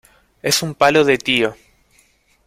[0.41, 1.55] Es un palo de tío.